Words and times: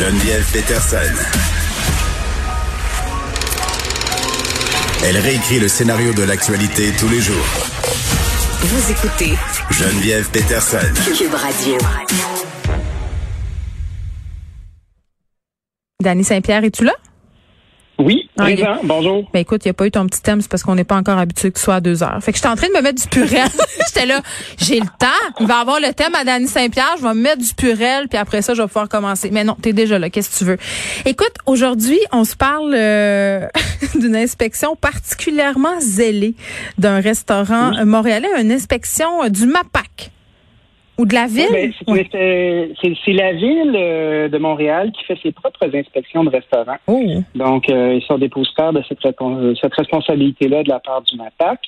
Geneviève 0.00 0.50
Peterson. 0.50 0.96
Elle 5.04 5.18
réécrit 5.18 5.60
le 5.60 5.68
scénario 5.68 6.14
de 6.14 6.22
l'actualité 6.22 6.90
tous 6.98 7.08
les 7.10 7.20
jours. 7.20 7.44
Vous 8.62 8.90
écoutez 8.92 9.34
Geneviève 9.70 10.30
Peterson. 10.30 10.78
Cube 11.04 11.34
Radio. 11.34 11.76
Danny 16.02 16.24
Saint-Pierre, 16.24 16.64
es-tu 16.64 16.84
là? 16.84 16.94
Ah. 18.40 18.78
Bonjour. 18.82 19.28
Ben 19.32 19.40
écoute, 19.40 19.64
il 19.64 19.68
n'y 19.68 19.70
a 19.70 19.74
pas 19.74 19.86
eu 19.86 19.90
ton 19.90 20.06
petit 20.06 20.22
thème, 20.22 20.40
c'est 20.40 20.50
parce 20.50 20.62
qu'on 20.62 20.74
n'est 20.74 20.84
pas 20.84 20.96
encore 20.96 21.18
habitué 21.18 21.50
que 21.50 21.58
ce 21.58 21.64
soit 21.64 21.76
à 21.76 21.80
deux 21.80 22.02
heures. 22.02 22.18
Fait 22.22 22.32
que 22.32 22.38
j'étais 22.38 22.48
en 22.48 22.56
train 22.56 22.68
de 22.68 22.72
me 22.72 22.80
mettre 22.82 23.00
du 23.02 23.08
purel. 23.08 23.48
J'étais 23.86 24.06
là, 24.06 24.20
j'ai 24.58 24.78
le 24.78 24.86
temps. 24.98 25.06
Il 25.40 25.46
va 25.46 25.58
avoir 25.58 25.80
le 25.80 25.92
thème 25.92 26.14
à 26.14 26.24
Danny 26.24 26.46
Saint-Pierre, 26.46 26.94
je 26.98 27.02
vais 27.02 27.14
me 27.14 27.20
mettre 27.20 27.42
du 27.42 27.54
purel, 27.54 28.08
puis 28.08 28.18
après 28.18 28.42
ça, 28.42 28.54
je 28.54 28.62
vais 28.62 28.68
pouvoir 28.68 28.88
commencer. 28.88 29.30
Mais 29.32 29.42
non, 29.42 29.56
t'es 29.60 29.72
déjà 29.72 29.98
là, 29.98 30.10
qu'est-ce 30.10 30.30
que 30.30 30.38
tu 30.38 30.44
veux? 30.44 30.58
Écoute, 31.06 31.32
aujourd'hui, 31.46 31.98
on 32.12 32.24
se 32.24 32.36
parle 32.36 32.72
euh, 32.74 33.46
d'une 33.96 34.16
inspection 34.16 34.76
particulièrement 34.76 35.80
zélée 35.80 36.34
d'un 36.78 37.00
restaurant 37.00 37.84
montréalais, 37.84 38.28
une 38.40 38.52
inspection 38.52 39.24
euh, 39.24 39.28
du 39.28 39.46
MAPAC. 39.46 40.10
Ou 41.00 41.06
de 41.06 41.14
la 41.14 41.26
ville? 41.26 41.72
C'est, 41.86 41.90
Oui. 41.90 42.06
la 43.14 43.32
ville 43.32 43.74
euh, 43.74 44.28
de 44.28 44.38
Montréal 44.38 44.92
qui 44.92 45.04
fait 45.04 45.18
ses 45.22 45.32
propres 45.32 45.74
inspections 45.74 46.24
de 46.24 46.30
restaurants. 46.30 46.76
Oh. 46.86 47.02
Donc, 47.34 47.68
euh, 47.70 47.94
ils 47.94 48.02
sont 48.02 48.18
dépositaires 48.18 48.72
de 48.72 48.82
cette, 48.88 49.00
répon- 49.00 49.54
cette 49.60 49.74
responsabilité-là 49.74 50.62
de 50.62 50.68
la 50.68 50.78
part 50.80 51.02
du 51.02 51.16
MAPAC. 51.16 51.60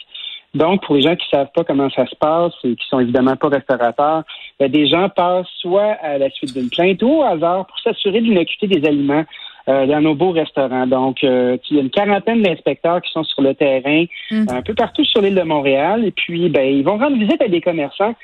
Donc, 0.55 0.83
pour 0.85 0.97
les 0.97 1.01
gens 1.03 1.17
qui 1.17 1.27
savent 1.31 1.49
pas 1.55 1.65
comment 1.65 1.89
ça 1.89 2.05
se 2.07 2.15
passe 2.17 2.53
et 2.65 2.77
qui 2.77 2.87
sont 2.91 3.01
évidemment 3.01 3.37
pas 3.37 3.49
restaurateurs, 3.49 4.23
ben, 4.61 4.71
des 4.71 4.87
gens 4.87 5.09
passent 5.09 5.47
soit 5.61 5.97
à 6.03 6.19
la 6.19 6.29
suite 6.29 6.53
d'une 6.55 6.69
plainte 6.69 7.03
ou 7.03 7.09
au 7.21 7.23
hasard 7.23 7.67
pour 7.67 7.79
s'assurer 7.81 8.21
de 8.21 8.27
l'innocuité 8.27 8.67
des 8.67 8.87
aliments 8.87 9.25
euh, 9.69 9.87
dans 9.87 10.01
nos 10.03 10.15
beaux 10.15 10.33
restaurants. 10.33 10.87
Donc, 10.87 11.25
euh, 11.25 11.57
il 11.71 11.77
y 11.77 11.81
a 11.81 11.83
une 11.83 11.89
quarantaine 11.91 12.43
d'inspecteurs 12.43 13.01
qui 13.01 13.11
sont 13.13 13.25
sur 13.25 13.41
le 13.43 13.55
terrain 13.55 14.05
Mm. 14.31 14.47
un 14.51 14.63
peu 14.63 14.75
partout 14.75 15.05
sur 15.05 15.23
l'île 15.23 15.35
de 15.37 15.43
Montréal. 15.43 16.05
Et 16.05 16.11
puis, 16.11 16.49
ben, 16.51 16.67
ils 16.69 16.83
vont 16.85 16.99
rendre 16.99 17.17
visite 17.17 17.41
à 17.41 17.49
des 17.49 17.61
commerçants. 17.63 18.15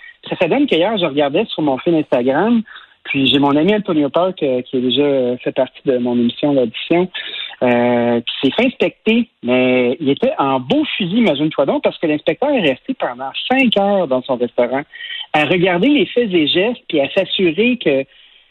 Ça 0.41 0.49
donne 0.49 0.67
qu'hier, 0.67 0.97
je 0.99 1.07
regardais 1.07 1.45
sur 1.47 1.63
mon 1.63 1.79
fil 1.79 1.95
Instagram, 1.95 2.63
puis 3.05 3.27
j'ai 3.27 3.39
mon 3.39 3.57
ami 3.57 3.75
Antonio 3.75 4.11
Park 4.11 4.43
euh, 4.43 4.63
qui 4.63 4.77
a 4.77 4.81
déjà 4.81 5.03
euh, 5.03 5.37
fait 5.39 5.53
partie 5.53 5.81
de 5.85 5.99
mon 5.99 6.15
émission 6.15 6.53
l'audition, 6.53 7.11
euh, 7.63 8.21
qui 8.21 8.35
s'est 8.43 8.55
fait 8.55 8.67
inspecter, 8.67 9.29
mais 9.43 9.97
il 10.01 10.11
était 10.11 10.33
en 10.39 10.61
beau 10.61 10.85
fusil, 10.97 11.19
imagine-toi 11.19 11.67
donc, 11.67 11.83
parce 11.83 11.99
que 11.99 12.07
l'inspecteur 12.07 12.51
est 12.51 12.61
resté 12.61 12.95
pendant 12.95 13.31
cinq 13.51 13.77
heures 13.79 14.07
dans 14.09 14.23
son 14.23 14.37
restaurant 14.37 14.83
à 15.33 15.45
regarder 15.45 15.89
les 15.89 16.07
faits 16.07 16.33
et 16.33 16.47
gestes, 16.47 16.83
puis 16.89 17.01
à 17.01 17.11
s'assurer 17.11 17.79
que 17.79 18.05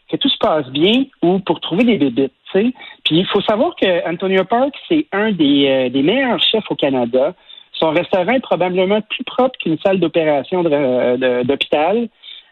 que 0.09 0.15
tout 0.15 0.29
se 0.29 0.37
passe 0.37 0.69
bien 0.69 1.03
ou 1.21 1.39
pour 1.39 1.59
trouver 1.59 1.83
des 1.83 1.97
bébites. 1.97 2.31
Puis 2.53 2.73
il 3.11 3.25
faut 3.25 3.41
savoir 3.41 3.75
que 3.75 4.09
Antonio 4.09 4.45
Park, 4.45 4.73
c'est 4.87 5.05
un 5.11 5.33
des, 5.33 5.89
des 5.89 6.01
meilleurs 6.01 6.41
chefs 6.41 6.63
au 6.71 6.75
Canada. 6.75 7.35
Son 7.79 7.91
restaurant 7.91 8.33
est 8.33 8.39
probablement 8.39 9.01
plus 9.01 9.23
propre 9.23 9.57
qu'une 9.59 9.77
salle 9.79 9.99
d'opération 9.99 10.63
d'hôpital. 10.63 12.09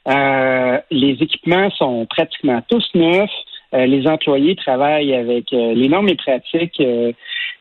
Euh, 0.08 0.80
les 0.92 1.14
équipements 1.22 1.70
sont 1.72 2.06
pratiquement 2.06 2.62
tous 2.70 2.88
neufs. 2.94 3.30
Euh, 3.74 3.86
les 3.88 4.08
employés 4.08 4.56
travaillent 4.56 5.16
avec 5.16 5.52
euh, 5.52 5.74
les 5.74 5.90
normes 5.90 6.10
et 6.10 6.16
pratiques 6.16 6.80
euh, 6.80 7.12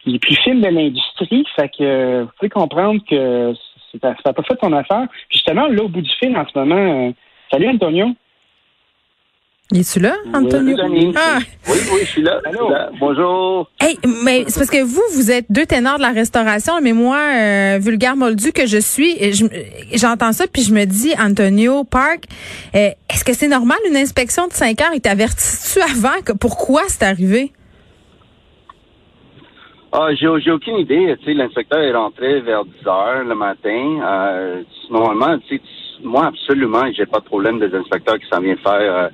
les 0.05 0.19
plus 0.19 0.37
fines 0.37 0.61
de 0.61 0.69
l'industrie. 0.69 1.45
Fait 1.57 1.71
que 1.71 2.23
vous 2.23 2.31
pouvez 2.39 2.51
comprendre 2.51 3.01
que 3.09 3.55
ça 4.01 4.15
n'a 4.25 4.33
pas 4.33 4.43
fait 4.43 4.59
son 4.63 4.73
affaire. 4.73 5.07
Justement, 5.31 5.67
là, 5.67 5.83
au 5.83 5.89
bout 5.89 6.03
du 6.03 6.11
fil 6.23 6.37
en 6.37 6.47
ce 6.47 6.59
moment, 6.59 7.09
euh, 7.09 7.13
salut 7.51 7.69
Antonio. 7.69 8.09
Es-tu 9.77 9.99
là, 9.99 10.15
Antonio? 10.33 10.77
Ah. 11.17 11.39
Oui, 11.69 11.79
oui, 11.93 11.99
je 12.03 12.05
suis 12.07 12.23
là. 12.23 12.41
je 12.45 12.51
suis 12.51 12.59
Allô? 12.59 12.71
là. 12.71 12.91
Bonjour. 13.01 13.69
Hey, 13.81 13.99
mais 14.25 14.45
c'est 14.47 14.61
parce 14.61 14.71
que 14.71 14.81
vous, 14.85 15.03
vous 15.17 15.33
êtes 15.33 15.47
deux 15.51 15.67
ténors 15.67 15.97
de 15.97 16.03
la 16.03 16.13
restauration, 16.13 16.75
mais 16.81 16.93
moi, 16.93 17.19
euh, 17.19 17.79
vulgaire 17.81 18.15
moldu 18.15 18.53
que 18.53 18.67
je 18.67 18.79
suis, 18.79 19.17
et 19.19 19.33
je- 19.33 19.47
j'entends 19.95 20.31
ça 20.33 20.45
puis 20.47 20.63
je 20.63 20.73
me 20.73 20.85
dis, 20.85 21.13
Antonio 21.21 21.83
Park, 21.83 22.27
euh, 22.77 22.91
est-ce 23.13 23.25
que 23.25 23.33
c'est 23.33 23.49
normal 23.49 23.79
une 23.91 23.97
inspection 23.97 24.47
de 24.47 24.53
5 24.53 24.81
heures? 24.81 24.93
Il 24.95 25.01
t'avertis-tu 25.01 25.81
avant 25.81 26.21
que 26.25 26.33
pourquoi 26.33 26.83
c'est 26.87 27.03
arrivé? 27.05 27.51
Ah, 29.93 30.09
j'ai, 30.15 30.29
aucune 30.29 30.79
idée. 30.79 31.17
Tu 31.21 31.25
sais, 31.27 31.35
l'inspecteur 31.35 31.81
est 31.81 31.93
rentré 31.93 32.41
vers 32.43 32.65
10 32.65 32.87
heures 32.87 33.25
le 33.25 33.35
matin. 33.35 33.99
Euh, 34.05 34.63
normalement, 34.91 35.37
tu 35.49 35.57
sais, 35.57 35.63
moi, 36.03 36.27
absolument, 36.27 36.83
j'ai 36.97 37.07
pas 37.07 37.21
de 37.21 37.25
problème 37.25 37.59
des 37.61 37.73
inspecteurs 37.75 38.19
qui 38.19 38.27
s'en 38.33 38.41
viennent 38.41 38.59
faire, 38.59 38.73
euh, 38.81 39.09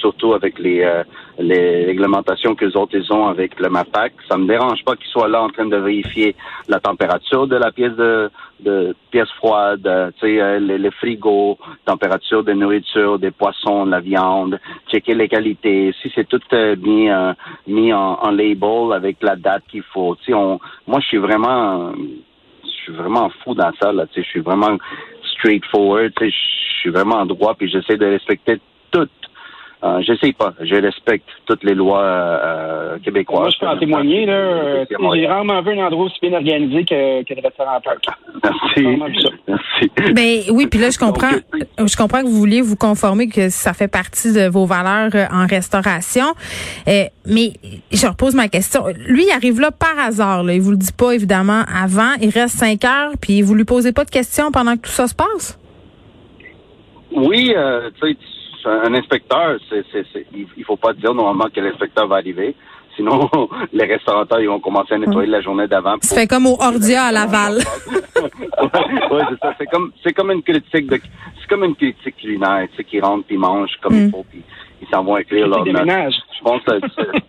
surtout 0.00 0.32
avec 0.34 0.58
les, 0.58 0.82
euh, 0.82 1.04
les 1.38 1.84
réglementations 1.84 2.54
que 2.54 2.64
les 2.64 2.76
autres 2.76 2.96
ils 2.96 3.12
ont 3.12 3.26
avec 3.26 3.58
le 3.60 3.68
MAPAC. 3.68 4.12
Ça 4.28 4.36
me 4.36 4.46
dérange 4.46 4.82
pas 4.84 4.96
qu'ils 4.96 5.10
soient 5.10 5.28
là 5.28 5.42
en 5.42 5.48
train 5.48 5.66
de 5.66 5.76
vérifier 5.76 6.34
la 6.68 6.80
température 6.80 7.46
de 7.46 7.56
la 7.56 7.70
pièce 7.70 7.94
de, 7.94 8.30
pièce 9.10 9.30
froide, 9.36 9.86
euh, 9.86 10.10
sais, 10.20 10.40
euh, 10.40 10.58
le, 10.58 10.76
le 10.76 10.90
frigo, 10.90 11.58
température 11.84 12.44
de 12.44 12.52
nourriture, 12.52 13.18
des 13.18 13.30
poissons, 13.30 13.86
de 13.86 13.90
la 13.90 14.00
viande, 14.00 14.60
checker 14.90 15.14
les 15.14 15.28
qualités. 15.28 15.94
Si 16.02 16.10
c'est 16.14 16.28
tout 16.28 16.40
euh, 16.52 16.76
euh, 16.76 17.34
mis 17.66 17.92
en, 17.92 18.30
label 18.30 18.92
avec 18.92 19.16
la 19.22 19.36
date 19.36 19.64
qu'il 19.70 19.82
faut. 19.82 20.16
Moi, 20.86 21.00
je 21.00 21.06
suis 21.06 21.18
vraiment, 21.18 21.92
je 22.64 22.70
suis 22.84 22.92
vraiment 22.92 23.30
fou 23.42 23.54
dans 23.54 23.72
ça. 23.80 23.92
Je 24.14 24.22
suis 24.22 24.40
vraiment 24.40 24.76
straightforward. 25.34 26.12
Je 26.20 26.30
suis 26.80 26.90
vraiment 26.90 27.24
droit 27.26 27.54
puis 27.54 27.68
j'essaie 27.68 27.96
de 27.96 28.06
respecter 28.06 28.60
toutes. 28.90 29.10
Euh, 29.82 30.02
j'essaie 30.02 30.32
pas. 30.32 30.52
Je 30.60 30.74
respecte 30.74 31.26
toutes 31.46 31.64
les 31.64 31.74
lois 31.74 32.02
euh, 32.02 32.98
québécoises. 32.98 33.40
Moi, 33.40 33.50
je 33.50 33.58
peux 33.60 33.66
en 33.66 33.78
témoigner. 33.78 34.26
Là, 34.26 34.32
Euh, 34.32 34.84
sais, 34.84 34.96
j'ai 35.14 35.26
rarement 35.26 35.62
vu 35.62 35.78
un 35.78 35.86
endroit 35.86 36.04
aussi 36.04 36.18
bien 36.20 36.34
organisé 36.34 36.84
que, 36.84 37.22
que 37.24 37.34
le 37.34 37.40
restaurant 37.42 37.80
Park. 37.82 38.04
Merci. 38.44 38.80
Vu 38.86 39.20
ça. 39.22 39.30
Merci. 39.48 40.12
Ben 40.12 40.40
oui, 40.50 40.66
puis 40.66 40.78
là 40.78 40.90
je 40.90 40.98
comprends, 40.98 41.30
Donc, 41.32 41.62
euh, 41.80 41.86
je 41.86 41.96
comprends 41.96 42.20
que 42.20 42.26
vous 42.26 42.38
vouliez 42.38 42.60
vous 42.60 42.76
conformer 42.76 43.28
que 43.28 43.48
ça 43.48 43.72
fait 43.72 43.88
partie 43.88 44.34
de 44.34 44.48
vos 44.48 44.66
valeurs 44.66 45.10
euh, 45.14 45.24
en 45.32 45.46
restauration. 45.46 46.26
Euh, 46.86 47.04
mais 47.26 47.52
je 47.90 48.06
repose 48.06 48.34
ma 48.34 48.48
question. 48.48 48.84
Lui, 49.06 49.24
il 49.28 49.32
arrive 49.32 49.60
là 49.60 49.70
par 49.70 49.98
hasard. 49.98 50.42
Là. 50.42 50.52
Il 50.52 50.60
vous 50.60 50.72
le 50.72 50.76
dit 50.76 50.92
pas 50.92 51.12
évidemment 51.12 51.62
avant. 51.74 52.12
Il 52.20 52.30
reste 52.30 52.58
cinq 52.58 52.84
heures, 52.84 53.12
puis 53.20 53.40
vous 53.40 53.54
lui 53.54 53.64
posez 53.64 53.92
pas 53.92 54.04
de 54.04 54.10
questions 54.10 54.50
pendant 54.52 54.76
que 54.76 54.82
tout 54.82 54.90
ça 54.90 55.06
se 55.06 55.14
passe? 55.14 55.58
Oui, 57.12 57.52
euh, 57.56 57.90
tu 58.00 58.08
sais, 58.10 58.16
un 58.68 58.94
inspecteur, 58.94 59.58
c'est, 59.68 59.84
c'est, 59.92 60.04
c'est- 60.12 60.26
il, 60.56 60.64
faut 60.64 60.76
pas 60.76 60.92
dire 60.92 61.14
normalement 61.14 61.46
que 61.54 61.60
l'inspecteur 61.60 62.06
va 62.06 62.16
arriver. 62.16 62.54
Sinon, 62.96 63.28
les 63.72 63.84
restaurateurs, 63.86 64.40
ils 64.40 64.48
vont 64.48 64.60
commencer 64.60 64.94
à 64.94 64.98
nettoyer 64.98 65.28
la 65.30 65.40
journée 65.40 65.66
d'avant. 65.68 65.96
Ça 66.02 66.14
fait 66.16 66.26
comme 66.26 66.46
au 66.46 66.56
Ordia 66.60 67.04
à 67.04 67.12
Laval. 67.12 67.58
ouais, 68.20 69.22
c'est 69.30 69.38
ça. 69.40 69.54
C'est 69.58 69.66
comme, 69.66 69.92
c'est 70.02 70.12
comme 70.12 70.30
une 70.30 70.42
critique 70.42 70.86
de, 70.88 71.00
c'est 71.40 71.48
comme 71.48 71.64
une 71.64 71.74
critique 71.76 72.16
culinaire, 72.16 72.66
tu 72.70 72.76
sais, 72.76 72.84
qui 72.84 73.00
rentre 73.00 73.26
puis 73.26 73.36
mange 73.36 73.70
comme 73.82 73.94
Mm. 73.94 74.04
il 74.06 74.10
faut 74.10 74.24
puis 74.30 74.42
ils 74.82 74.88
s'en 74.88 75.04
vont 75.04 75.16
écrire 75.18 75.46
leur 75.48 75.62
des 75.64 75.72
note. 75.72 75.84
ménages. 75.84 76.14
Je 76.38 76.42
pense 76.44 76.62
que 76.64 76.72
c'est- 76.96 77.22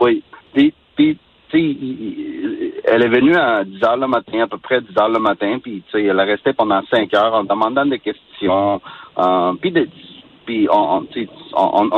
oui. 0.00 0.22
Puis, 0.54 0.72
puis, 0.96 1.18
tu 1.50 1.58
sais, 1.58 2.82
elle 2.84 3.04
est 3.04 3.08
venue 3.08 3.34
à 3.36 3.64
10 3.64 3.82
heures 3.84 3.96
le 3.96 4.06
matin, 4.06 4.40
à 4.42 4.46
peu 4.46 4.58
près 4.58 4.80
10 4.80 4.96
heures 4.98 5.08
le 5.08 5.18
matin, 5.18 5.58
puis 5.62 5.82
tu 5.90 5.98
sais, 5.98 6.04
elle 6.04 6.18
a 6.20 6.24
resté 6.24 6.52
pendant 6.52 6.82
5 6.90 7.12
heures 7.14 7.34
en 7.34 7.44
demandant 7.44 7.86
des 7.86 7.98
questions, 7.98 8.80
euh, 9.18 9.52
puis 9.60 9.70
de- 9.72 9.88
puis 10.48 10.66
en, 10.70 11.02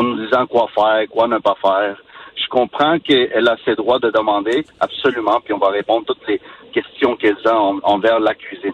nous 0.02 0.26
disant 0.26 0.44
quoi 0.48 0.66
faire, 0.74 1.06
quoi 1.08 1.28
ne 1.28 1.38
pas 1.38 1.54
faire. 1.62 1.96
Je 2.34 2.48
comprends 2.48 2.98
qu'elle 2.98 3.46
a 3.46 3.56
ses 3.64 3.76
droits 3.76 4.00
de 4.00 4.10
demander, 4.10 4.64
absolument, 4.80 5.38
puis 5.44 5.54
on 5.54 5.58
va 5.58 5.68
répondre 5.68 6.04
toutes 6.04 6.26
les 6.26 6.40
questions 6.72 7.14
qu'elle 7.14 7.36
a 7.44 7.56
en- 7.56 7.78
envers 7.84 8.18
la 8.18 8.34
cuisine. 8.34 8.72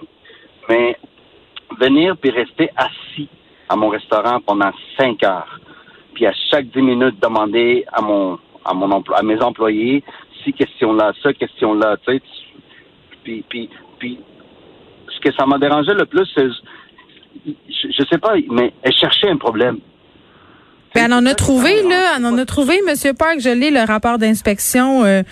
Mais 0.70 0.96
venir 1.78 2.16
puis 2.16 2.30
rester 2.30 2.70
assis 2.74 3.28
à 3.68 3.76
mon 3.76 3.88
restaurant 3.90 4.40
pendant 4.40 4.70
5 4.96 5.22
heures, 5.24 5.60
puis 6.14 6.24
à 6.24 6.32
chaque 6.50 6.68
10 6.68 6.80
minutes 6.80 7.20
demander 7.20 7.84
à 7.92 8.00
mon 8.00 8.38
à 8.64 8.72
mon 8.72 8.90
emploi, 8.90 9.18
à 9.18 9.22
mes 9.22 9.40
employés 9.42 10.02
si 10.42 10.54
question 10.54 10.94
là, 10.94 11.12
ce 11.22 11.28
question 11.28 11.74
là, 11.74 11.98
tu 11.98 12.14
sais, 12.14 12.22
puis 13.24 13.44
puis 13.46 13.68
puis 13.98 14.20
ce 15.14 15.20
que 15.20 15.34
ça 15.34 15.44
m'a 15.44 15.58
dérangé 15.58 15.92
le 15.92 16.06
plus, 16.06 16.26
c'est 16.34 16.48
je, 17.44 17.88
je 17.90 18.04
sais 18.10 18.18
pas, 18.18 18.34
mais 18.50 18.72
elle 18.82 18.92
cherchait 18.92 19.28
un 19.28 19.36
problème. 19.36 19.78
Ben, 20.96 21.04
elle 21.04 21.12
en 21.12 21.26
a 21.26 21.34
trouvé, 21.34 21.82
là. 21.82 22.14
Elle 22.16 22.24
en 22.24 22.38
a 22.38 22.46
trouvé, 22.46 22.80
Monsieur 22.88 23.12
Park. 23.12 23.36
Je 23.40 23.50
l'ai, 23.50 23.70
le 23.70 23.80
rapport 23.80 24.16
d'inspection 24.18 25.04
euh, 25.04 25.22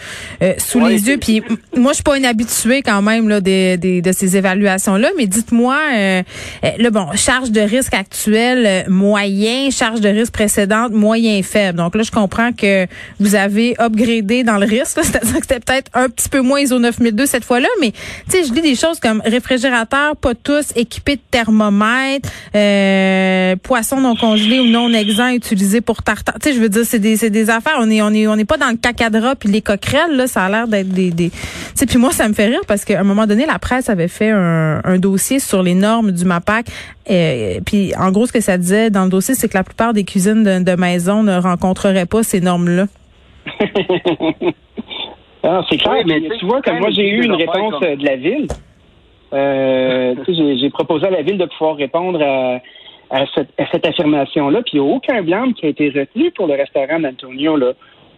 euh, 0.42 0.52
sous 0.58 0.78
Ouais, 0.78 0.90
les 0.90 1.08
yeux. 1.08 1.16
Puis 1.16 1.42
moi, 1.74 1.92
je 1.92 1.94
suis 1.94 2.02
pas 2.02 2.18
une 2.18 2.26
habituée 2.26 2.82
quand 2.82 3.00
même 3.00 3.30
là, 3.30 3.40
des, 3.40 3.78
des- 3.78 4.02
de 4.02 4.12
ces 4.12 4.36
évaluations-là. 4.36 5.08
Mais 5.16 5.26
dites-moi, 5.26 5.78
euh, 5.94 6.22
euh, 6.64 6.68
là, 6.78 6.90
bon, 6.90 7.06
charge 7.14 7.50
de 7.50 7.62
risque 7.62 7.94
actuelle, 7.94 8.64
euh, 8.66 8.90
moyen, 8.90 9.70
charge 9.70 10.02
de 10.02 10.08
risque 10.10 10.32
précédente, 10.34 10.92
moyen 10.92 11.42
faible. 11.42 11.78
Donc 11.78 11.94
là, 11.94 12.02
je 12.02 12.10
comprends 12.10 12.52
que 12.52 12.86
vous 13.18 13.34
avez 13.34 13.74
upgradé 13.80 14.44
dans 14.44 14.58
le 14.58 14.66
risque. 14.66 14.98
là. 14.98 15.02
C'est-à-dire 15.04 15.32
que 15.40 15.46
c'était 15.48 15.60
peut-être 15.60 15.90
un 15.94 16.10
petit 16.10 16.28
peu 16.28 16.40
moins 16.42 16.60
ISO 16.60 16.78
9002 16.78 17.24
cette 17.24 17.44
fois-là. 17.44 17.68
Mais, 17.80 17.92
tu 17.92 18.36
sais, 18.36 18.44
je 18.44 18.52
lis 18.52 18.60
des 18.60 18.74
choses 18.76 19.00
comme 19.00 19.22
réfrigérateur, 19.24 20.14
pas 20.16 20.34
tous, 20.34 20.72
équipé 20.76 21.16
de 21.16 21.22
thermomètre, 21.30 22.28
euh, 22.54 23.56
poisson 23.62 24.00
non 24.02 24.14
congelé 24.14 24.60
ou 24.60 24.66
non 24.66 24.92
exempt 24.92 25.53
utilisé 25.54 25.80
pour 25.80 26.02
tartare. 26.02 26.34
Tu 26.40 26.48
sais, 26.48 26.54
je 26.54 26.60
veux 26.60 26.68
dire, 26.68 26.84
c'est 26.84 26.98
des, 26.98 27.16
c'est 27.16 27.30
des 27.30 27.50
affaires. 27.50 27.76
On 27.80 27.90
est, 27.90 28.02
on 28.02 28.10
est, 28.10 28.26
on 28.26 28.36
n'est 28.36 28.44
pas 28.44 28.56
dans 28.56 28.70
le 28.70 28.76
cacadra 28.76 29.34
puis 29.34 29.48
les 29.48 29.62
coquerelles, 29.62 30.16
là. 30.16 30.26
Ça 30.26 30.44
a 30.44 30.50
l'air 30.50 30.68
d'être 30.68 30.90
des, 30.90 31.10
des. 31.10 31.30
Tu 31.30 31.36
sais, 31.74 31.86
puis 31.86 31.98
moi, 31.98 32.10
ça 32.10 32.28
me 32.28 32.34
fait 32.34 32.46
rire 32.46 32.60
parce 32.68 32.84
qu'à 32.84 33.00
un 33.00 33.04
moment 33.04 33.26
donné, 33.26 33.46
la 33.46 33.58
presse 33.58 33.88
avait 33.88 34.08
fait 34.08 34.30
un, 34.30 34.80
un 34.84 34.98
dossier 34.98 35.38
sur 35.38 35.62
les 35.62 35.74
normes 35.74 36.12
du 36.12 36.24
MAPAC. 36.24 36.66
Et, 37.06 37.60
puis, 37.64 37.92
en 37.98 38.10
gros, 38.10 38.26
ce 38.26 38.32
que 38.32 38.40
ça 38.40 38.58
disait 38.58 38.90
dans 38.90 39.04
le 39.04 39.10
dossier, 39.10 39.34
c'est 39.34 39.48
que 39.48 39.56
la 39.56 39.64
plupart 39.64 39.92
des 39.92 40.04
cuisines 40.04 40.44
de, 40.44 40.62
de 40.62 40.76
maison 40.76 41.22
ne 41.22 41.38
rencontreraient 41.38 42.06
pas 42.06 42.22
ces 42.22 42.40
normes-là. 42.40 42.86
Ah, 45.46 45.60
c'est 45.68 45.76
clair, 45.76 46.02
mais 46.06 46.22
tu 46.38 46.46
vois, 46.46 46.62
comme 46.62 46.78
moi, 46.78 46.88
j'ai 46.90 47.06
eu 47.06 47.22
une 47.22 47.34
réponse 47.34 47.74
euh, 47.82 47.96
de 47.96 48.04
la 48.04 48.16
ville. 48.16 48.46
Euh, 49.34 50.14
j'ai 50.26 50.70
proposé 50.70 51.06
à 51.06 51.10
la 51.10 51.20
ville 51.20 51.36
de 51.36 51.44
pouvoir 51.44 51.76
répondre 51.76 52.18
à, 52.22 52.60
cette, 53.34 53.86
affirmation-là, 53.86 54.62
puis 54.62 54.72
il 54.74 54.80
n'y 54.80 54.88
a 54.88 54.94
aucun 54.94 55.22
blâme 55.22 55.54
qui 55.54 55.66
a 55.66 55.68
été 55.68 55.90
retenu 55.90 56.30
pour 56.32 56.46
le 56.46 56.54
restaurant 56.54 56.98
d'Antonio. 56.98 57.56
Là. 57.56 57.72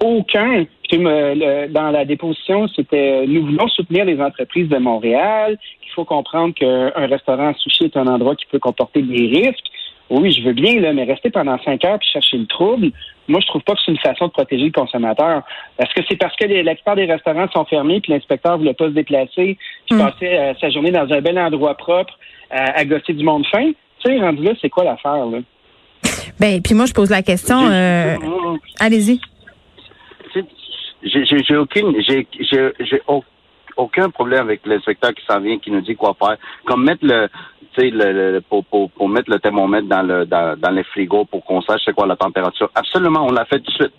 Aucun. 0.05 0.65
dans 0.93 1.91
la 1.91 2.05
déposition, 2.05 2.69
c'était 2.69 3.27
nous 3.27 3.47
voulons 3.47 3.69
soutenir 3.69 4.05
les 4.05 4.21
entreprises 4.21 4.69
de 4.69 4.79
Montréal, 4.79 5.59
qu'il 5.83 5.93
faut 5.93 6.05
comprendre 6.05 6.55
qu'un 6.55 7.07
restaurant 7.07 7.55
sushi 7.55 7.85
est 7.85 7.97
un 7.97 8.07
endroit 8.07 8.37
qui 8.37 8.47
peut 8.47 8.59
comporter 8.59 9.03
des 9.03 9.27
risques. 9.27 9.67
Oui, 10.09 10.31
je 10.31 10.43
veux 10.43 10.53
bien, 10.53 10.81
là, 10.81 10.93
mais 10.93 11.05
rester 11.05 11.31
pendant 11.31 11.59
cinq 11.65 11.85
heures 11.85 11.99
puis 11.99 12.09
chercher 12.13 12.39
le 12.39 12.47
trouble, 12.47 12.93
moi, 13.29 13.41
je 13.41 13.47
trouve 13.47 13.63
pas 13.63 13.75
que 13.75 13.81
c'est 13.85 13.91
une 13.91 13.99
façon 13.99 14.27
de 14.27 14.33
protéger 14.33 14.67
le 14.67 14.71
consommateur. 14.71 15.43
Est-ce 15.79 15.93
que 15.95 16.07
c'est 16.09 16.17
parce 16.17 16.37
que 16.37 16.45
les, 16.45 16.63
la 16.63 16.75
plupart 16.75 16.95
des 16.95 17.07
restaurants 17.07 17.49
sont 17.53 17.65
fermés 17.65 18.01
puis 18.01 18.13
l'inspecteur 18.13 18.57
voulait 18.57 18.75
pas 18.75 18.87
se 18.87 18.91
déplacer 18.91 19.59
puis 19.87 19.97
hmm. 19.97 19.99
passer 19.99 20.29
euh, 20.29 20.55
sa 20.61 20.71
journée 20.71 20.93
dans 20.93 21.13
un 21.13 21.21
bel 21.21 21.39
endroit 21.39 21.75
propre 21.75 22.17
à, 22.51 22.85
gosser 22.85 23.13
du 23.13 23.25
monde 23.25 23.45
fin? 23.47 23.73
Tu 23.99 24.11
sais, 24.11 24.21
rendu 24.21 24.43
là, 24.43 24.53
c'est 24.61 24.71
quoi 24.71 24.85
l'affaire, 24.85 25.27
là? 25.27 25.39
Ben, 26.39 26.61
puis 26.63 26.75
moi, 26.75 26.87
je 26.87 26.93
pose 26.93 27.11
la 27.11 27.23
question. 27.23 27.69
Euh, 27.71 28.17
allez-y. 28.79 29.21
J'ai 31.03 31.57
aucune, 31.57 31.95
j'ai 32.01 33.03
aucun 33.77 34.11
problème 34.11 34.41
avec 34.41 34.67
l'inspecteur 34.67 35.15
qui 35.15 35.25
s'en 35.25 35.41
vient, 35.41 35.59
qui 35.59 35.71
nous 35.71 35.81
dit 35.81 35.95
quoi 35.95 36.17
faire. 36.19 36.37
Comme 36.65 36.85
mettre 36.85 37.05
le, 37.05 37.29
le, 37.79 38.41
pour, 38.41 38.65
pour, 38.65 38.91
pour, 38.91 39.09
mettre 39.09 39.31
le 39.31 39.39
thermomètre 39.39 39.87
dans 39.87 40.03
le 40.03 40.27
dans, 40.27 40.59
dans 40.59 40.71
les 40.71 40.85
frigos 40.85 41.27
pour 41.27 41.45
qu'on 41.45 41.61
sache 41.63 41.83
c'est 41.85 41.95
quoi 41.95 42.07
la 42.07 42.17
température. 42.17 42.71
Absolument, 42.75 43.27
on 43.27 43.33
l'a 43.33 43.45
fait 43.45 43.61
tout 43.61 43.71
de 43.71 43.77
suite. 43.77 43.95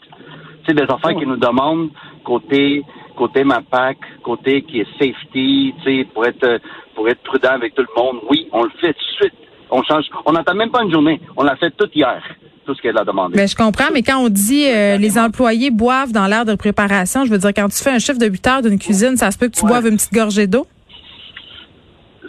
Tu 0.63 0.67
sais, 0.67 0.73
des 0.73 0.83
affaires 0.83 1.15
qui 1.17 1.25
nous 1.25 1.37
demandent 1.37 1.89
côté 2.23 2.83
côté 3.15 3.43
MAPAC, 3.43 3.97
côté 4.23 4.61
qui 4.63 4.81
est 4.81 4.87
safety, 4.99 5.73
tu 5.83 5.83
sais, 5.83 6.07
pour 6.13 6.25
être 6.25 6.59
pour 6.95 7.07
être 7.07 7.21
prudent 7.23 7.53
avec 7.53 7.73
tout 7.75 7.83
le 7.83 8.01
monde. 8.01 8.19
Oui, 8.29 8.47
on 8.51 8.63
le 8.63 8.71
fait 8.81 8.93
tout 8.93 8.99
de 8.99 9.15
suite. 9.23 9.46
On 9.69 9.83
change. 9.83 10.05
On 10.25 10.31
n'attend 10.31 10.55
même 10.55 10.71
pas 10.71 10.83
une 10.83 10.91
journée. 10.91 11.19
On 11.35 11.43
l'a 11.43 11.55
fait 11.55 11.71
tout 11.71 11.89
hier. 11.93 12.21
Tout 12.65 12.75
ce 12.75 12.81
qu'elle 12.81 12.97
a 12.97 13.05
demandé. 13.05 13.33
Mais 13.35 13.43
ben, 13.43 13.47
je 13.47 13.55
comprends, 13.55 13.91
mais 13.93 14.03
quand 14.03 14.17
on 14.17 14.27
dit 14.27 14.67
euh, 14.67 14.97
les 14.97 15.17
employés 15.17 15.71
boivent 15.71 16.11
dans 16.11 16.27
l'air 16.27 16.43
de 16.43 16.53
préparation, 16.55 17.23
je 17.23 17.31
veux 17.31 17.37
dire, 17.37 17.53
quand 17.55 17.69
tu 17.69 17.81
fais 17.81 17.91
un 17.91 17.99
chiffre 17.99 18.19
de 18.19 18.25
8 18.27 18.47
heures 18.47 18.61
d'une 18.61 18.77
cuisine, 18.77 19.15
ça 19.15 19.31
se 19.31 19.37
peut 19.37 19.47
que 19.47 19.55
tu 19.55 19.65
boives 19.65 19.87
une 19.87 19.95
petite 19.95 20.13
gorgée 20.13 20.47
d'eau? 20.47 20.67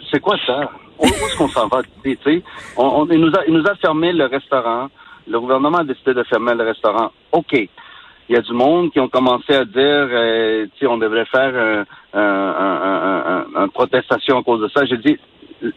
C'est 0.09 0.21
quoi 0.21 0.37
ça? 0.45 0.71
où 0.99 1.05
est-ce 1.05 1.37
qu'on 1.37 1.47
s'en 1.47 1.67
va? 1.67 1.81
Tu 2.03 2.17
sais, 2.23 2.43
on, 2.77 3.07
il, 3.09 3.19
nous 3.19 3.33
a, 3.35 3.45
il 3.47 3.53
nous 3.53 3.65
a 3.65 3.75
fermé 3.75 4.11
le 4.13 4.25
restaurant. 4.25 4.87
Le 5.27 5.39
gouvernement 5.39 5.79
a 5.79 5.83
décidé 5.83 6.13
de 6.13 6.23
fermer 6.23 6.53
le 6.53 6.63
restaurant. 6.63 7.11
OK. 7.31 7.53
Il 7.53 8.35
y 8.35 8.37
a 8.37 8.41
du 8.41 8.53
monde 8.53 8.91
qui 8.91 8.99
ont 8.99 9.07
commencé 9.07 9.53
à 9.53 9.65
dire, 9.65 9.75
euh, 10.11 10.67
on 10.83 10.97
devrait 10.97 11.25
faire 11.25 11.85
un, 12.13 12.19
un, 12.19 13.45
un, 13.55 13.63
une 13.63 13.71
protestation 13.71 14.39
à 14.39 14.43
cause 14.43 14.61
de 14.61 14.67
ça. 14.69 14.85
J'ai 14.85 14.97
dit, 14.97 15.17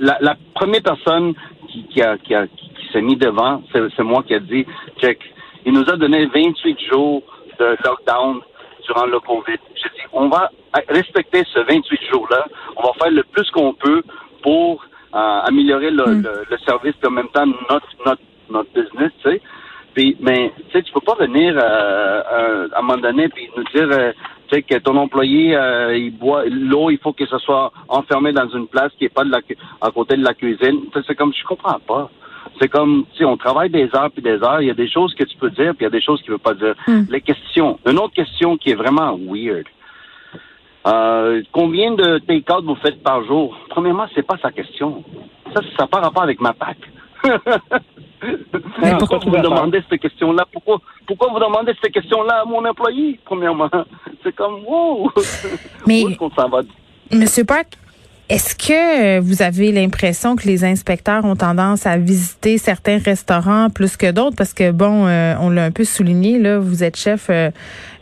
la, 0.00 0.18
la, 0.20 0.36
première 0.54 0.82
personne 0.82 1.34
qui, 1.68 1.84
qui, 1.88 2.02
a, 2.02 2.18
qui, 2.18 2.34
a, 2.34 2.46
qui 2.46 2.88
s'est 2.92 3.02
mis 3.02 3.16
devant, 3.16 3.62
c'est 3.72 4.02
moi 4.02 4.22
qui 4.22 4.34
a 4.34 4.40
dit, 4.40 4.66
check, 5.00 5.18
il 5.64 5.72
nous 5.72 5.88
a 5.88 5.96
donné 5.96 6.26
28 6.26 6.78
jours 6.90 7.22
de 7.58 7.76
lockdown 7.84 8.40
durant 8.86 9.06
le 9.06 9.20
COVID. 9.20 9.58
J'ai 9.74 9.88
dit, 9.90 10.06
on 10.12 10.28
va 10.28 10.50
respecter 10.88 11.44
ce 11.52 11.60
28 11.60 12.00
jours-là. 12.10 12.46
On 12.76 12.82
va 12.82 12.92
faire 13.00 13.12
le 13.12 13.22
plus 13.24 13.48
qu'on 13.50 13.74
peut 13.74 14.02
pour 14.42 14.84
améliorer 15.12 15.90
le, 15.90 16.06
mm. 16.06 16.22
le, 16.22 16.44
le, 16.50 16.58
service 16.58 16.94
et 17.02 17.06
en 17.06 17.10
même 17.10 17.28
temps 17.28 17.46
notre 17.46 17.86
notre 18.06 18.22
notre 18.50 18.70
business, 18.72 19.12
tu 19.22 19.30
sais. 19.30 19.40
Puis, 19.94 20.16
mais 20.20 20.52
tu 20.56 20.72
sais, 20.72 20.82
tu 20.82 20.92
peux 20.92 21.00
pas 21.00 21.16
venir 21.16 21.54
euh, 21.56 22.68
à 22.72 22.78
un 22.78 22.82
moment 22.82 22.96
donné 22.98 23.28
puis 23.28 23.48
nous 23.56 23.64
dire 23.74 23.88
euh, 23.90 24.12
sais 24.52 24.62
que 24.62 24.78
ton 24.78 24.96
employé 24.96 25.56
euh, 25.56 25.96
il 25.96 26.10
boit 26.16 26.44
l'eau, 26.46 26.90
il 26.90 26.98
faut 26.98 27.12
que 27.12 27.26
ce 27.26 27.38
soit 27.38 27.72
enfermé 27.88 28.32
dans 28.32 28.48
une 28.48 28.66
place 28.66 28.92
qui 28.98 29.06
est 29.06 29.14
pas 29.14 29.24
de 29.24 29.30
la 29.30 29.40
à 29.80 29.90
côté 29.90 30.16
de 30.16 30.24
la 30.24 30.34
cuisine. 30.34 30.80
C'est 31.06 31.14
comme 31.14 31.32
je 31.32 31.44
comprends 31.44 31.80
pas. 31.80 32.10
C'est 32.60 32.68
comme 32.68 33.04
si 33.16 33.24
on 33.24 33.36
travaille 33.36 33.70
des 33.70 33.88
heures 33.94 34.10
puis 34.10 34.22
des 34.22 34.42
heures, 34.42 34.60
il 34.60 34.68
y 34.68 34.70
a 34.70 34.74
des 34.74 34.88
choses 34.88 35.14
que 35.14 35.24
tu 35.24 35.36
peux 35.36 35.50
dire 35.50 35.74
puis 35.74 35.80
il 35.80 35.84
y 35.84 35.86
a 35.86 35.90
des 35.90 36.02
choses 36.02 36.20
qu'il 36.22 36.30
ne 36.30 36.36
veut 36.36 36.42
pas 36.42 36.54
dire. 36.54 36.74
Mm. 36.86 37.02
Les 37.10 37.20
questions. 37.20 37.78
Une 37.86 37.98
autre 37.98 38.14
question 38.14 38.56
qui 38.56 38.70
est 38.70 38.74
vraiment 38.74 39.18
weird. 39.18 39.66
Euh, 40.86 41.42
combien 41.52 41.92
de 41.92 42.18
take-out 42.18 42.64
vous 42.64 42.74
faites 42.76 43.02
par 43.02 43.24
jour? 43.24 43.56
Premièrement, 43.70 44.06
c'est 44.14 44.26
pas 44.26 44.36
sa 44.42 44.50
question. 44.50 45.04
Ça, 45.54 45.60
ça 45.76 45.82
n'a 45.82 45.86
pas 45.86 46.00
rapport 46.00 46.24
avec 46.24 46.40
ma 46.40 46.52
PAC. 46.52 46.76
Mais 48.80 48.96
pourquoi 48.98 49.18
vous 49.18 49.30
demandez 49.30 49.82
cette 49.88 50.00
question-là? 50.00 50.46
Pourquoi, 50.52 50.80
pourquoi 51.06 51.28
vous 51.32 51.38
demandez 51.38 51.72
cette 51.80 51.92
question-là 51.92 52.42
à 52.42 52.44
mon 52.44 52.64
employé, 52.64 53.18
premièrement? 53.24 53.70
C'est 54.22 54.34
comme, 54.34 54.64
wow! 54.64 55.10
Mais, 55.86 56.04
Monsieur 57.12 57.44
Park, 57.44 57.78
est-ce 58.32 58.56
que 58.56 59.20
vous 59.20 59.42
avez 59.42 59.72
l'impression 59.72 60.36
que 60.36 60.46
les 60.46 60.64
inspecteurs 60.64 61.26
ont 61.26 61.36
tendance 61.36 61.84
à 61.84 61.98
visiter 61.98 62.56
certains 62.56 62.96
restaurants 62.96 63.68
plus 63.68 63.98
que 63.98 64.10
d'autres? 64.10 64.36
Parce 64.36 64.54
que, 64.54 64.70
bon, 64.70 65.06
euh, 65.06 65.34
on 65.38 65.50
l'a 65.50 65.64
un 65.64 65.70
peu 65.70 65.84
souligné, 65.84 66.38
là, 66.38 66.58
vous 66.58 66.82
êtes 66.82 66.96
chef 66.96 67.26
euh, 67.28 67.50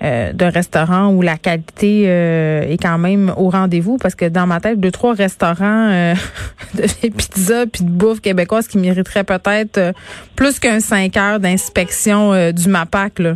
euh, 0.04 0.32
d'un 0.32 0.50
restaurant 0.50 1.08
où 1.08 1.20
la 1.20 1.36
qualité 1.36 2.02
est 2.04 2.80
quand 2.80 2.98
même 2.98 3.34
au 3.36 3.50
rendez-vous. 3.50 3.96
Parce 3.96 4.14
que 4.14 4.26
dans 4.26 4.46
ma 4.46 4.60
tête, 4.60 4.78
deux, 4.78 4.92
trois 4.92 5.14
restaurants 5.14 5.90
de 6.74 7.08
pizza 7.08 7.66
puis 7.66 7.82
de 7.82 7.90
bouffe 7.90 8.20
québécoise 8.20 8.68
qui 8.68 8.78
mériteraient 8.78 9.24
peut-être 9.24 9.92
plus 10.36 10.60
qu'un 10.60 10.78
cinq 10.78 11.16
heures 11.16 11.40
d'inspection 11.40 12.52
du 12.52 12.68
MAPAC, 12.68 13.18
là. 13.18 13.34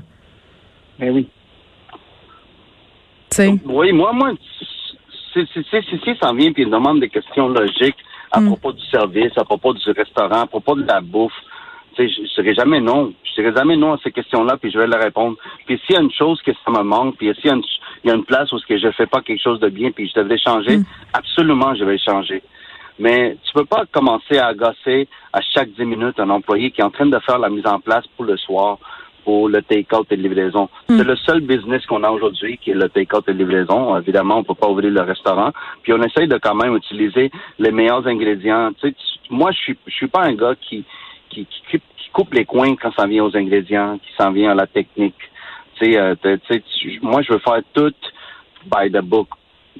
Ben 1.00 1.10
oui. 1.10 1.28
Oui, 3.36 3.92
moi, 3.92 4.12
moi, 4.12 4.30
si, 5.34 5.98
si, 6.04 6.16
s'en 6.22 6.34
vient 6.34 6.52
puis 6.52 6.62
il 6.62 6.70
demande 6.70 7.00
des 7.00 7.08
questions 7.08 7.48
logiques 7.48 7.98
à 8.30 8.40
mm. 8.40 8.46
propos 8.46 8.72
du 8.72 8.84
service, 8.86 9.32
à 9.36 9.44
propos 9.44 9.74
du 9.74 9.90
restaurant, 9.90 10.42
à 10.42 10.46
propos 10.46 10.74
de 10.74 10.86
la 10.86 11.00
bouffe, 11.00 11.32
tu 11.94 12.08
sais, 12.08 12.14
je, 12.14 12.22
ne 12.22 12.26
serai 12.26 12.54
jamais 12.54 12.80
non. 12.80 13.12
Je 13.22 13.32
serai 13.32 13.54
jamais 13.54 13.76
non 13.76 13.92
à 13.94 13.98
ces 14.02 14.10
questions-là, 14.10 14.56
puis 14.56 14.70
je 14.70 14.78
vais 14.78 14.86
leur 14.86 15.00
répondre. 15.00 15.36
Puis 15.66 15.80
s'il 15.84 15.94
y 15.94 15.98
a 15.98 16.02
une 16.02 16.12
chose 16.12 16.40
que 16.42 16.52
ça 16.52 16.70
me 16.70 16.82
manque, 16.82 17.16
puis 17.16 17.32
s'il 17.36 17.46
y 17.46 17.50
a 17.50 17.54
une, 17.54 17.62
il 18.02 18.08
y 18.08 18.10
a 18.10 18.14
une 18.14 18.24
place 18.24 18.50
où 18.52 18.58
ce 18.58 18.66
que 18.66 18.78
je 18.78 18.90
fais 18.92 19.06
pas 19.06 19.20
quelque 19.20 19.42
chose 19.42 19.60
de 19.60 19.68
bien, 19.68 19.90
puis 19.90 20.08
je 20.08 20.20
devrais 20.20 20.38
changer, 20.38 20.78
mm. 20.78 20.84
absolument, 21.12 21.74
je 21.74 21.84
vais 21.84 21.98
changer. 21.98 22.42
Mais 22.98 23.36
tu 23.44 23.52
peux 23.52 23.64
pas 23.64 23.84
commencer 23.90 24.38
à 24.38 24.48
agacer 24.48 25.08
à 25.32 25.40
chaque 25.40 25.70
dix 25.70 25.84
minutes 25.84 26.20
un 26.20 26.30
employé 26.30 26.70
qui 26.70 26.80
est 26.80 26.84
en 26.84 26.90
train 26.90 27.06
de 27.06 27.18
faire 27.20 27.38
la 27.38 27.50
mise 27.50 27.66
en 27.66 27.80
place 27.80 28.06
pour 28.16 28.24
le 28.24 28.36
soir, 28.36 28.78
pour 29.24 29.48
le 29.48 29.62
take-out 29.62 30.06
et 30.10 30.16
livraison. 30.16 30.68
Hmm. 30.88 30.98
C'est 30.98 31.04
le 31.04 31.16
seul 31.16 31.40
business 31.40 31.84
qu'on 31.86 32.04
a 32.04 32.10
aujourd'hui 32.10 32.58
qui 32.58 32.70
est 32.70 32.74
le 32.74 32.88
take-out 32.88 33.24
et 33.28 33.32
livraison. 33.32 33.98
Évidemment, 33.98 34.38
on 34.38 34.44
peut 34.44 34.54
pas 34.54 34.68
ouvrir 34.68 34.90
le 34.90 35.00
restaurant. 35.00 35.50
Puis 35.82 35.92
on 35.92 36.02
essaye 36.02 36.28
de 36.28 36.38
quand 36.38 36.54
même 36.54 36.76
utiliser 36.76 37.30
les 37.58 37.72
meilleurs 37.72 38.06
ingrédients. 38.06 38.70
Tu 38.80 38.88
sais, 38.88 38.94
moi, 39.30 39.50
je 39.52 39.58
suis, 39.58 39.76
je 39.86 39.94
suis 39.94 40.08
pas 40.08 40.22
un 40.22 40.34
gars 40.34 40.54
qui, 40.60 40.84
qui, 41.30 41.46
qui, 41.70 41.80
coupe 42.12 42.32
les 42.32 42.44
coins 42.44 42.76
quand 42.76 42.92
ça 42.96 43.08
vient 43.08 43.24
aux 43.24 43.36
ingrédients, 43.36 43.98
qui 43.98 44.14
s'en 44.16 44.30
vient 44.30 44.52
à 44.52 44.54
la 44.54 44.68
technique. 44.68 45.18
Tu 45.76 45.92
sais, 45.92 45.98
euh, 45.98 46.14
moi, 47.02 47.22
je 47.22 47.32
veux 47.32 47.40
faire 47.40 47.60
tout 47.74 47.92
by 48.66 48.88
the 48.88 49.02
book. 49.02 49.26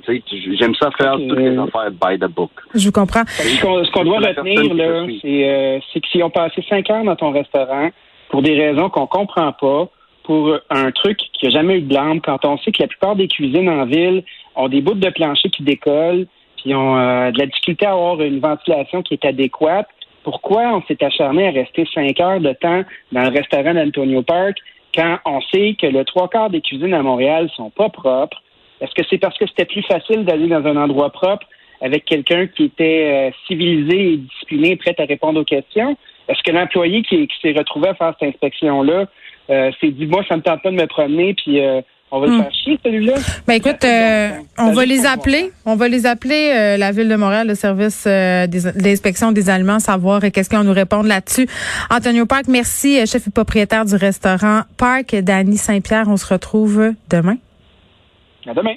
J'aime 0.05 0.75
ça 0.75 0.91
faire 0.99 1.13
toutes 1.13 1.39
les 1.39 1.57
affaires 1.57 1.93
by 1.93 2.19
the 2.19 2.29
book. 2.29 2.51
Je 2.75 2.91
comprends. 2.91 3.23
Ce 3.27 3.91
qu'on 3.93 4.05
doit 4.05 4.19
retenir, 4.19 4.75
là, 4.75 4.85
euh, 4.85 5.79
c'est 5.93 6.01
que 6.01 6.09
si 6.09 6.21
on 6.23 6.31
passé 6.31 6.65
cinq 6.69 6.91
heures 6.91 7.05
dans 7.05 7.15
ton 7.15 7.31
restaurant, 7.31 7.91
pour 8.29 8.43
des 8.43 8.55
raisons 8.59 8.89
qu'on 8.91 9.07
comprend 9.07 9.53
pas, 9.53 9.89
pour 10.25 10.57
un 10.71 10.91
truc 10.91 11.19
qui 11.35 11.47
n'a 11.47 11.51
jamais 11.51 11.79
eu 11.79 11.83
de 11.83 11.89
blâme, 11.89 12.21
quand 12.21 12.45
on 12.45 12.59
sait 12.59 12.73
que 12.73 12.83
la 12.83 12.89
plupart 12.89 13.15
des 13.15 13.29
cuisines 13.29 13.69
en 13.69 13.85
ville 13.85 14.25
ont 14.57 14.69
des 14.69 14.81
bouts 14.81 14.95
de 14.95 15.11
plancher 15.11 15.51
qui 15.51 15.63
décollent, 15.63 16.27
puis 16.57 16.75
ont 16.75 16.97
euh, 16.97 17.31
de 17.31 17.39
la 17.39 17.47
difficulté 17.47 17.87
à 17.87 17.93
avoir 17.93 18.21
une 18.23 18.41
ventilation 18.41 19.03
qui 19.03 19.15
est 19.15 19.25
adéquate, 19.25 19.87
pourquoi 20.23 20.63
on 20.75 20.83
s'est 20.89 21.05
acharné 21.05 21.49
à 21.49 21.51
rester 21.51 21.87
cinq 21.95 22.19
heures 22.19 22.41
de 22.41 22.53
temps 22.55 22.83
dans 23.13 23.23
le 23.23 23.29
restaurant 23.29 23.75
d'Antonio 23.75 24.23
Park 24.23 24.57
quand 24.95 25.19
on 25.27 25.41
sait 25.53 25.77
que 25.79 25.87
le 25.87 26.05
trois 26.05 26.29
quarts 26.29 26.51
des 26.51 26.63
cuisines 26.63 26.95
à 26.95 27.03
Montréal 27.03 27.51
sont 27.55 27.71
pas 27.71 27.91
propres? 27.91 28.43
Est-ce 28.81 28.95
que 28.95 29.07
c'est 29.09 29.19
parce 29.19 29.37
que 29.37 29.47
c'était 29.47 29.67
plus 29.67 29.83
facile 29.83 30.25
d'aller 30.25 30.49
dans 30.49 30.65
un 30.65 30.77
endroit 30.77 31.11
propre 31.11 31.47
avec 31.83 32.07
quelqu'un 32.07 32.47
qui 32.47 32.65
était 32.65 33.29
euh, 33.29 33.31
civilisé 33.47 34.13
et 34.13 34.17
discipliné, 34.17 34.77
prêt 34.77 34.95
à 34.99 35.05
répondre 35.05 35.41
aux 35.41 35.45
questions? 35.45 35.97
Est-ce 36.29 36.43
que 36.43 36.51
l'employé 36.57 37.03
qui, 37.03 37.29
s'est 37.43 37.53
retrouvé 37.57 37.89
à 37.89 37.95
faire 37.95 38.15
cette 38.19 38.29
inspection-là 38.35 39.05
euh, 39.51 39.71
s'est 39.81 39.91
dit, 39.91 40.07
moi, 40.07 40.23
ça 40.29 40.37
me 40.37 40.43
tente 40.43 40.63
pas 40.63 40.71
de 40.71 40.77
me 40.77 40.87
promener, 40.87 41.35
puis 41.35 41.61
euh, 41.61 41.81
On 42.11 42.21
va 42.21 42.27
le 42.29 42.33
Hmm. 42.35 42.43
faire 42.43 42.53
chier, 42.55 42.79
celui-là? 42.85 43.15
Ben 43.49 43.55
écoute, 43.55 43.83
euh, 43.85 44.29
on 44.59 44.71
va 44.73 44.85
les 44.85 45.05
appeler. 45.05 45.51
On 45.67 45.75
va 45.75 45.89
les 45.89 46.07
appeler 46.07 46.53
euh, 46.55 46.77
la 46.77 46.93
ville 46.93 47.09
de 47.09 47.17
Montréal, 47.17 47.49
le 47.49 47.57
service 47.57 48.05
euh, 48.07 48.47
des- 48.47 48.61
de 48.73 48.85
l'inspection 48.85 49.33
des 49.33 49.51
aliments, 49.51 49.81
savoir 49.81 50.23
euh, 50.23 50.29
qu'est-ce 50.33 50.49
qu'ils 50.49 50.59
vont 50.59 50.65
nous 50.65 50.73
répondre 50.73 51.09
là-dessus. 51.09 51.49
Antonio 51.91 52.25
Park, 52.25 52.45
merci, 52.47 53.01
euh, 53.01 53.07
chef 53.07 53.27
et 53.27 53.31
propriétaire 53.33 53.85
du 53.85 53.97
restaurant 53.97 54.61
Park. 54.79 55.17
Dany 55.17 55.57
Saint-Pierre, 55.57 56.05
on 56.07 56.17
se 56.17 56.33
retrouve 56.33 56.93
demain. 57.11 57.37
À 58.47 58.55
demain. 58.55 58.71